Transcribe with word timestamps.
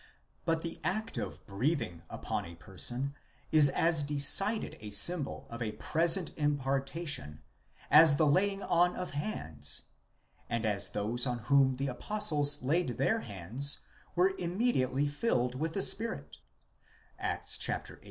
9 0.47 0.55
But 0.55 0.61
the 0.63 0.79
act 0.83 1.19
of 1.19 1.45
breathing 1.45 2.01
upon 2.09 2.43
a 2.43 2.55
person 2.55 3.13
is 3.51 3.69
as 3.69 4.01
decided 4.01 4.75
a 4.79 4.89
symbol 4.89 5.45
of 5.51 5.61
a 5.61 5.73
present 5.73 6.31
impartation 6.37 7.43
as 7.91 8.15
the 8.15 8.25
laying 8.25 8.63
on 8.63 8.95
of 8.95 9.11
hands, 9.11 9.83
and 10.49 10.65
as 10.65 10.89
those 10.89 11.27
on 11.27 11.37
whom 11.53 11.75
the 11.75 11.85
apostles 11.87 12.63
laid 12.63 12.97
their 12.97 13.19
hands 13.19 13.81
were 14.15 14.33
immediately 14.39 15.07
filled 15.07 15.53
with 15.53 15.73
the 15.73 15.83
Spirit 15.83 16.37
(Acts 17.19 17.55
viii. 17.63 17.97